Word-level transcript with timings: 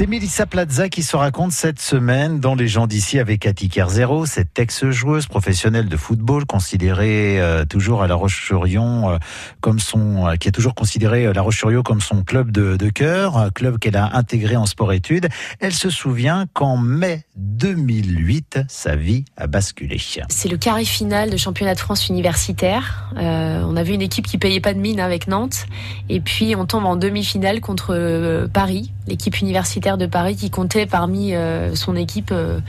C'est 0.00 0.06
Melissa 0.06 0.46
Plaza 0.46 0.88
qui 0.88 1.02
se 1.02 1.14
raconte 1.14 1.52
cette 1.52 1.78
semaine 1.78 2.40
dans 2.40 2.54
Les 2.54 2.68
gens 2.68 2.86
d'ici 2.86 3.18
avec 3.18 3.40
Cathy 3.40 3.68
Kerzero, 3.68 4.24
cette 4.24 4.58
ex-joueuse 4.58 5.26
professionnelle 5.26 5.90
de 5.90 5.96
football 5.98 6.46
considérée 6.46 7.38
euh, 7.38 7.66
toujours 7.66 8.02
à 8.02 8.06
La 8.06 8.14
Roche-sur-Yon 8.14 9.10
euh, 9.10 9.18
comme 9.60 9.78
son, 9.78 10.26
euh, 10.26 10.36
qui 10.36 10.48
a 10.48 10.52
toujours 10.52 10.74
considéré 10.74 11.30
La 11.30 11.42
Roche-sur-Yon 11.42 11.82
comme 11.82 12.00
son 12.00 12.22
club 12.22 12.50
de, 12.50 12.78
de 12.78 12.88
cœur, 12.88 13.52
club 13.52 13.78
qu'elle 13.78 13.98
a 13.98 14.16
intégré 14.16 14.56
en 14.56 14.64
sport-études. 14.64 15.28
Elle 15.58 15.74
se 15.74 15.90
souvient 15.90 16.46
qu'en 16.54 16.78
mai 16.78 17.26
2008, 17.36 18.60
sa 18.68 18.96
vie 18.96 19.26
a 19.36 19.48
basculé. 19.48 20.00
C'est 20.30 20.48
le 20.48 20.56
carré 20.56 20.86
final 20.86 21.28
de 21.28 21.36
championnat 21.36 21.74
de 21.74 21.78
France 21.78 22.08
universitaire. 22.08 23.12
on 23.16 23.76
avait 23.76 23.92
une 23.92 24.00
équipe 24.00 24.26
qui 24.26 24.38
payait 24.38 24.60
pas 24.60 24.72
de 24.72 24.78
mine 24.78 24.98
avec 24.98 25.28
Nantes, 25.28 25.66
et 26.08 26.20
puis 26.20 26.56
on 26.56 26.64
tombe 26.64 26.86
en 26.86 26.96
demi-finale 26.96 27.60
contre 27.60 28.48
Paris, 28.54 28.92
l'équipe 29.06 29.38
universitaire 29.38 29.89
de 29.96 30.06
Paris 30.06 30.36
qui 30.36 30.50
comptait 30.50 30.86
parmi 30.86 31.34
euh, 31.34 31.74
son 31.74 31.96
équipe 31.96 32.30
euh, 32.32 32.60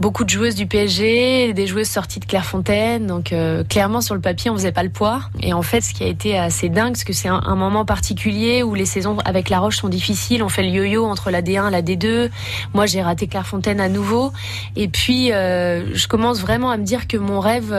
beaucoup 0.00 0.24
de 0.24 0.30
joueuses 0.30 0.54
du 0.54 0.66
PSG, 0.66 1.52
des 1.52 1.66
joueuses 1.66 1.88
sorties 1.88 2.20
de 2.20 2.24
Clairefontaine. 2.24 3.06
Donc 3.06 3.32
euh, 3.32 3.64
clairement 3.64 4.00
sur 4.00 4.14
le 4.14 4.20
papier 4.20 4.50
on 4.50 4.54
faisait 4.54 4.72
pas 4.72 4.82
le 4.82 4.90
poids. 4.90 5.20
Et 5.40 5.52
en 5.52 5.62
fait 5.62 5.80
ce 5.80 5.94
qui 5.94 6.04
a 6.04 6.06
été 6.06 6.38
assez 6.38 6.68
dingue, 6.68 6.92
parce 6.92 7.04
que 7.04 7.12
c'est 7.12 7.28
un, 7.28 7.54
moment 7.54 7.84
particulier 7.84 8.62
où 8.62 8.74
les 8.74 8.84
saisons 8.86 9.18
avec 9.24 9.48
La 9.48 9.60
Roche 9.60 9.78
sont 9.78 9.88
difficiles. 9.88 10.42
On 10.42 10.48
fait 10.48 10.62
le 10.62 10.70
yo-yo 10.70 11.04
entre 11.04 11.30
la 11.30 11.42
D1 11.42 11.68
et 11.68 11.70
la 11.70 11.82
D2. 11.82 12.30
Moi 12.74 12.86
j'ai 12.86 13.02
raté 13.02 13.26
Clairefontaine 13.26 13.80
à 13.80 13.88
nouveau. 13.88 14.32
Et 14.76 14.88
puis 14.88 15.28
je 15.28 16.08
commence 16.08 16.40
vraiment 16.40 16.70
à 16.70 16.76
me 16.76 16.84
dire 16.84 17.06
que 17.06 17.16
mon 17.16 17.40
rêve, 17.40 17.70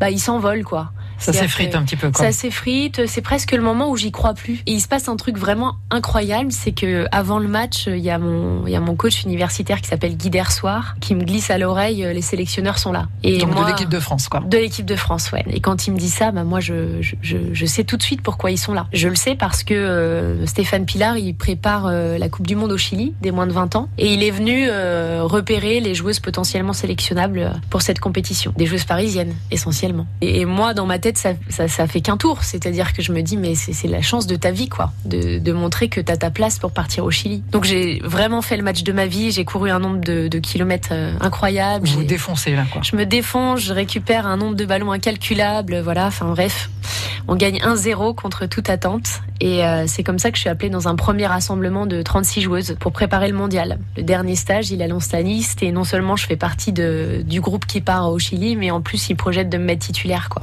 bah 0.00 0.10
il 0.10 0.18
s'envole 0.18 0.64
quoi. 0.64 0.92
Ça 1.20 1.32
s'effrite 1.32 1.74
un 1.74 1.82
petit 1.84 1.96
peu. 1.96 2.10
Quoi. 2.10 2.24
Ça 2.24 2.32
s'effrite. 2.32 3.06
C'est 3.06 3.20
presque 3.20 3.52
le 3.52 3.62
moment 3.62 3.90
où 3.90 3.96
j'y 3.96 4.10
crois 4.10 4.34
plus. 4.34 4.62
Et 4.66 4.72
il 4.72 4.80
se 4.80 4.88
passe 4.88 5.08
un 5.08 5.16
truc 5.16 5.38
vraiment 5.38 5.76
incroyable, 5.90 6.50
c'est 6.50 6.72
que 6.72 7.06
avant 7.12 7.38
le 7.38 7.48
match, 7.48 7.86
il 7.86 7.98
y 7.98 8.10
a 8.10 8.18
mon, 8.18 8.66
il 8.66 8.72
y 8.72 8.76
a 8.76 8.80
mon 8.80 8.96
coach 8.96 9.22
universitaire 9.24 9.80
qui 9.80 9.88
s'appelle 9.88 10.16
Guy 10.16 10.30
Dersoir, 10.30 10.96
qui 11.00 11.14
me 11.14 11.24
glisse 11.24 11.50
à 11.50 11.58
l'oreille, 11.58 12.04
euh, 12.04 12.12
les 12.12 12.22
sélectionneurs 12.22 12.78
sont 12.78 12.92
là. 12.92 13.08
Et 13.22 13.38
Donc 13.38 13.54
de 13.54 13.66
l'équipe 13.66 13.88
de 13.88 14.00
France, 14.00 14.28
quoi. 14.28 14.40
De 14.40 14.56
l'équipe 14.56 14.86
de 14.86 14.96
France, 14.96 15.30
ouais. 15.32 15.44
Et 15.50 15.60
quand 15.60 15.86
il 15.86 15.92
me 15.92 15.98
dit 15.98 16.10
ça, 16.10 16.30
bah 16.32 16.44
moi 16.44 16.60
je, 16.60 17.00
je, 17.00 17.36
je, 17.52 17.66
sais 17.66 17.84
tout 17.84 17.96
de 17.96 18.02
suite 18.02 18.22
pourquoi 18.22 18.50
ils 18.50 18.58
sont 18.58 18.72
là. 18.72 18.86
Je 18.92 19.08
le 19.08 19.14
sais 19.14 19.34
parce 19.34 19.62
que 19.62 19.74
euh, 19.74 20.46
Stéphane 20.46 20.86
Pilar, 20.86 21.18
il 21.18 21.34
prépare 21.34 21.86
euh, 21.86 22.18
la 22.18 22.28
Coupe 22.28 22.46
du 22.46 22.56
Monde 22.56 22.72
au 22.72 22.78
Chili 22.78 23.14
des 23.20 23.30
moins 23.30 23.46
de 23.46 23.52
20 23.52 23.76
ans, 23.76 23.88
et 23.98 24.12
il 24.12 24.22
est 24.22 24.30
venu 24.30 24.68
repérer 24.70 25.80
les 25.80 25.94
joueuses 25.94 26.20
potentiellement 26.20 26.72
sélectionnables 26.72 27.60
pour 27.68 27.82
cette 27.82 28.00
compétition, 28.00 28.52
des 28.56 28.66
joueuses 28.66 28.84
parisiennes 28.84 29.34
essentiellement. 29.50 30.06
Et, 30.20 30.40
et 30.40 30.44
moi, 30.44 30.74
dans 30.74 30.86
ma 30.86 30.98
tête 30.98 31.09
ça, 31.18 31.34
ça, 31.48 31.86
fait 31.86 32.00
qu'un 32.00 32.16
tour. 32.16 32.42
C'est-à-dire 32.42 32.92
que 32.92 33.02
je 33.02 33.12
me 33.12 33.22
dis, 33.22 33.36
mais 33.36 33.54
c'est 33.54 33.88
la 33.88 34.02
chance 34.02 34.26
de 34.26 34.36
ta 34.36 34.50
vie, 34.50 34.68
quoi, 34.68 34.92
de, 35.04 35.38
de 35.38 35.52
montrer 35.52 35.88
que 35.88 36.00
tu 36.00 36.10
as 36.10 36.16
ta 36.16 36.30
place 36.30 36.58
pour 36.58 36.72
partir 36.72 37.04
au 37.04 37.10
Chili. 37.10 37.42
Donc 37.50 37.64
j'ai 37.64 38.00
vraiment 38.04 38.42
fait 38.42 38.56
le 38.56 38.62
match 38.62 38.82
de 38.82 38.92
ma 38.92 39.06
vie. 39.06 39.30
J'ai 39.30 39.44
couru 39.44 39.70
un 39.70 39.78
nombre 39.78 40.00
de, 40.00 40.28
de 40.28 40.38
kilomètres 40.38 40.90
euh, 40.92 41.12
incroyable. 41.20 41.86
Vous 41.86 42.00
vous 42.00 42.04
défoncez 42.04 42.54
là, 42.54 42.64
quoi. 42.70 42.82
Je 42.82 42.96
me 42.96 43.06
défonce, 43.06 43.60
je 43.60 43.72
récupère 43.72 44.26
un 44.26 44.36
nombre 44.36 44.56
de 44.56 44.64
ballons 44.64 44.92
incalculable. 44.92 45.80
Voilà, 45.80 46.06
enfin 46.06 46.26
bref. 46.26 46.70
On 47.28 47.36
gagne 47.36 47.58
1-0 47.58 48.14
contre 48.14 48.46
toute 48.46 48.70
attente. 48.70 49.20
Et 49.40 49.64
euh, 49.64 49.84
c'est 49.86 50.02
comme 50.02 50.18
ça 50.18 50.30
que 50.30 50.36
je 50.36 50.42
suis 50.42 50.50
appelée 50.50 50.70
dans 50.70 50.88
un 50.88 50.96
premier 50.96 51.26
rassemblement 51.26 51.86
de 51.86 52.02
36 52.02 52.42
joueuses 52.42 52.76
pour 52.78 52.92
préparer 52.92 53.28
le 53.28 53.36
mondial. 53.36 53.78
Le 53.96 54.02
dernier 54.02 54.36
stage, 54.36 54.70
il 54.70 54.82
annonce 54.82 55.12
la 55.12 55.22
liste 55.22 55.62
et 55.62 55.72
non 55.72 55.84
seulement 55.84 56.16
je 56.16 56.26
fais 56.26 56.36
partie 56.36 56.72
de, 56.72 57.22
du 57.24 57.40
groupe 57.40 57.66
qui 57.66 57.80
part 57.80 58.10
au 58.10 58.18
Chili, 58.18 58.56
mais 58.56 58.70
en 58.70 58.80
plus 58.80 59.08
il 59.08 59.16
projette 59.16 59.48
de 59.48 59.58
me 59.58 59.64
mettre 59.64 59.86
titulaire, 59.86 60.28
quoi. 60.28 60.42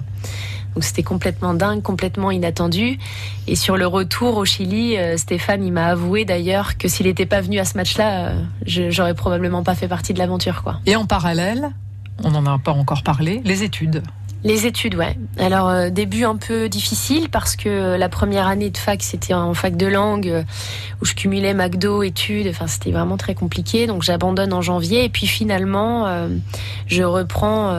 Donc 0.78 0.84
c'était 0.84 1.02
complètement 1.02 1.56
dingue, 1.56 1.82
complètement 1.82 2.30
inattendu. 2.30 3.00
Et 3.48 3.56
sur 3.56 3.78
le 3.78 3.88
retour 3.88 4.38
au 4.38 4.46
Chili, 4.46 4.96
euh, 4.96 5.18
Stéphane, 5.18 5.64
il 5.64 5.74
m'a 5.74 5.88
avoué 5.88 6.24
d'ailleurs 6.24 6.78
que 6.78 6.88
s'il 6.88 7.08
n'était 7.08 7.26
pas 7.26 7.42
venu 7.42 7.58
à 7.58 7.66
ce 7.66 7.76
match-là, 7.78 8.28
euh, 8.28 8.92
j'aurais 8.92 9.16
probablement 9.16 9.64
pas 9.64 9.74
fait 9.74 9.88
partie 9.88 10.14
de 10.14 10.20
l'aventure, 10.20 10.62
quoi. 10.62 10.80
Et 10.86 10.96
en 10.96 11.08
parallèle, 11.08 11.72
on 12.24 12.30
n'en 12.30 12.46
a 12.46 12.60
pas 12.60 12.74
encore 12.74 13.02
parlé, 13.02 13.42
les 13.44 13.64
études. 13.64 14.04
Les 14.44 14.68
études, 14.68 14.96
ouais. 14.96 15.18
Alors 15.40 15.68
euh, 15.68 15.90
début 15.90 16.24
un 16.24 16.36
peu 16.36 16.70
difficile 16.70 17.30
parce 17.30 17.56
que 17.56 17.98
la 17.98 18.08
première 18.08 18.46
année 18.46 18.70
de 18.70 18.78
fac 18.78 19.02
c'était 19.02 19.34
en 19.34 19.54
fac 19.56 19.76
de 19.76 19.88
langue 19.88 20.28
euh, 20.28 20.44
où 21.02 21.06
je 21.06 21.16
cumulais 21.16 21.56
McDo 21.56 22.04
études. 22.04 22.48
Enfin 22.48 22.68
c'était 22.68 22.92
vraiment 22.92 23.18
très 23.18 23.34
compliqué. 23.34 23.88
Donc 23.88 24.04
j'abandonne 24.04 24.54
en 24.54 24.62
janvier 24.62 25.06
et 25.06 25.10
puis 25.10 25.26
finalement 25.26 26.06
euh, 26.08 26.30
je 26.86 27.02
reprends 27.02 27.74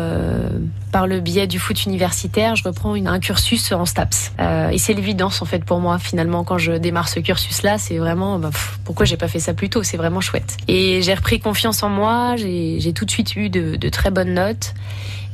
par 0.90 1.06
le 1.06 1.20
biais 1.20 1.46
du 1.46 1.58
foot 1.58 1.84
universitaire, 1.84 2.56
je 2.56 2.64
reprends 2.64 2.94
un 2.94 3.18
cursus 3.20 3.72
en 3.72 3.86
STAPS. 3.86 4.32
et 4.72 4.78
c'est 4.78 4.94
l'évidence 4.94 5.42
en 5.42 5.44
fait 5.44 5.64
pour 5.64 5.80
moi 5.80 5.98
finalement 5.98 6.44
quand 6.44 6.58
je 6.58 6.72
démarre 6.72 7.08
ce 7.08 7.20
cursus-là, 7.20 7.78
c'est 7.78 7.98
vraiment 7.98 8.38
bah, 8.38 8.50
pourquoi 8.84 9.06
j'ai 9.06 9.16
pas 9.16 9.28
fait 9.28 9.40
ça 9.40 9.54
plus 9.54 9.68
tôt? 9.68 9.82
C'est 9.82 9.96
vraiment 9.96 10.20
chouette. 10.20 10.56
Et 10.68 11.02
j'ai 11.02 11.14
repris 11.14 11.40
confiance 11.40 11.82
en 11.82 11.88
moi. 11.88 12.36
J'ai 12.36 12.92
tout 12.94 13.04
de 13.04 13.10
suite 13.10 13.36
eu 13.36 13.50
de, 13.50 13.76
de 13.76 13.88
très 13.88 14.10
bonnes 14.10 14.34
notes. 14.34 14.74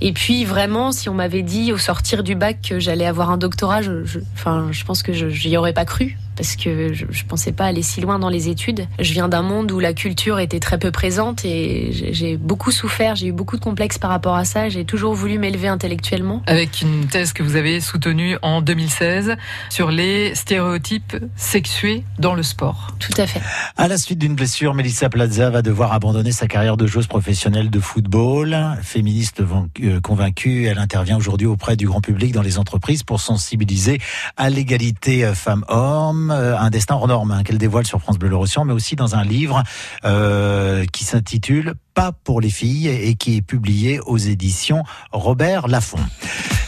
Et 0.01 0.13
puis 0.13 0.45
vraiment, 0.45 0.93
si 0.93 1.09
on 1.09 1.15
m'avait 1.15 1.43
dit 1.43 1.73
au 1.73 1.79
sortir 1.79 2.23
du 2.23 2.35
bac 2.35 2.59
que 2.69 2.79
j'allais 2.79 3.07
avoir 3.07 3.31
un 3.31 3.37
doctorat, 3.37 3.81
je, 3.83 4.05
enfin, 4.35 4.69
je 4.71 4.85
pense 4.85 5.03
que 5.03 5.13
je 5.13 5.49
n'y 5.49 5.57
aurais 5.57 5.73
pas 5.73 5.85
cru 5.85 6.19
parce 6.37 6.57
que 6.57 6.93
je, 6.93 7.07
je 7.11 7.25
pensais 7.25 7.53
pas 7.53 7.67
aller 7.67 7.83
si 7.83 8.01
loin 8.01 8.19
dans 8.19 8.29
les 8.29 8.49
études. 8.49 8.87
Je 8.99 9.13
viens 9.13 9.29
d'un 9.29 9.43
monde 9.43 9.71
où 9.73 9.81
la 9.81 9.93
culture 9.93 10.39
était 10.39 10.61
très 10.61 10.79
peu 10.79 10.91
présente 10.91 11.45
et 11.45 11.91
j'ai 11.93 12.37
beaucoup 12.37 12.71
souffert, 12.71 13.17
j'ai 13.17 13.29
eu 13.29 13.33
beaucoup 13.33 13.57
de 13.57 13.63
complexes 13.63 13.99
par 13.99 14.11
rapport 14.11 14.35
à 14.35 14.45
ça. 14.45 14.69
J'ai 14.69 14.85
toujours 14.85 15.15
voulu 15.15 15.39
m'élever 15.39 15.69
intellectuellement. 15.69 16.43
Avec 16.47 16.83
une 16.83 17.07
thèse 17.07 17.33
que 17.33 17.43
vous 17.43 17.57
avez 17.57 17.81
soutenue 17.81 18.37
en 18.43 18.63
2016 18.63 19.37
sur 19.71 19.91
les 19.91 20.35
stéréotypes 20.35 21.17
sexués 21.37 22.05
dans 22.19 22.35
le 22.35 22.43
sport. 22.43 22.95
Tout 22.99 23.13
à 23.19 23.27
fait. 23.27 23.41
À 23.77 23.89
la 23.89 23.99
suite 23.99 24.19
d'une 24.19 24.35
blessure, 24.35 24.75
Melissa 24.75 25.09
Plaza 25.09 25.51
va 25.51 25.63
devoir 25.63 25.93
abandonner 25.93 26.33
sa 26.33 26.47
carrière 26.47 26.77
de 26.77 26.87
joueuse 26.87 27.07
professionnelle 27.07 27.71
de 27.71 27.81
football. 27.81 28.57
Féministe 28.83 29.41
euh, 29.41 30.01
convaincue, 30.01 30.67
elle 30.67 30.79
intervient 30.79 31.17
aujourd'hui 31.17 31.47
auprès 31.47 31.77
du 31.77 31.87
grand 31.87 32.01
public 32.01 32.33
dans 32.33 32.43
les 32.43 32.59
entreprises 32.59 33.03
pour 33.03 33.21
sensibiliser 33.21 34.01
à 34.37 34.51
l'égalité 34.51 35.25
euh, 35.25 35.35
femmes-hommes 35.35 36.24
euh, 36.31 36.59
un 36.59 36.71
destin 36.71 36.95
hors 36.95 37.09
norme 37.09 37.31
hein, 37.33 37.43
qu'elle 37.43 37.59
dévoile 37.59 37.87
sur 37.87 38.01
France 38.01 38.19
Bleu 38.19 38.29
Le 38.29 38.65
mais 38.65 38.73
aussi 38.73 38.97
dans 38.97 39.15
un 39.15 39.25
livre 39.25 39.63
euh, 40.05 40.85
qui 40.93 41.05
s'intitule 41.05 41.75
Pas 41.95 42.13
pour 42.13 42.41
les 42.41 42.51
filles 42.51 42.89
et 42.89 43.15
qui 43.15 43.37
est 43.37 43.43
publié 43.43 44.01
aux 44.01 44.19
éditions 44.19 44.85
Robert 45.13 45.69
Laffont. 45.69 45.99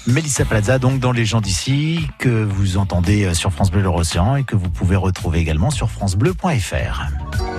Mélissa 0.07 0.45
Plaza, 0.45 0.79
donc 0.79 1.01
dans 1.01 1.13
Les 1.13 1.25
gens 1.25 1.41
d'ici, 1.41 2.07
que 2.19 2.45
vous 2.45 2.77
entendez 2.77 3.35
sur 3.35 3.53
France 3.53 3.71
Bleu 3.71 3.83
Le 3.83 4.39
et 4.39 4.45
que 4.45 4.55
vous 4.55 4.71
pouvez 4.71 4.97
retrouver 4.97 5.41
également 5.41 5.71
sur 5.71 5.91
francebleu.fr. 5.91 7.56